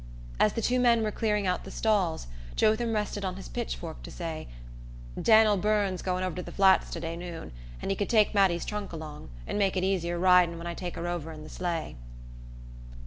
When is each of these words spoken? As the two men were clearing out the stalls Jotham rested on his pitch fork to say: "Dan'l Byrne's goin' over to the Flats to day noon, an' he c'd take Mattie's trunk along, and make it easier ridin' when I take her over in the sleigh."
As 0.39 0.53
the 0.53 0.63
two 0.63 0.79
men 0.79 1.03
were 1.03 1.11
clearing 1.11 1.45
out 1.45 1.63
the 1.63 1.69
stalls 1.69 2.25
Jotham 2.55 2.91
rested 2.95 3.23
on 3.23 3.35
his 3.35 3.47
pitch 3.47 3.75
fork 3.75 4.01
to 4.01 4.09
say: 4.09 4.47
"Dan'l 5.21 5.57
Byrne's 5.57 6.01
goin' 6.01 6.23
over 6.23 6.37
to 6.37 6.41
the 6.41 6.51
Flats 6.51 6.89
to 6.89 6.99
day 6.99 7.15
noon, 7.15 7.51
an' 7.83 7.91
he 7.91 7.95
c'd 7.95 8.09
take 8.09 8.33
Mattie's 8.33 8.65
trunk 8.65 8.93
along, 8.93 9.29
and 9.45 9.59
make 9.59 9.77
it 9.77 9.83
easier 9.83 10.17
ridin' 10.17 10.57
when 10.57 10.65
I 10.65 10.73
take 10.73 10.95
her 10.95 11.07
over 11.07 11.31
in 11.31 11.43
the 11.43 11.49
sleigh." 11.49 11.97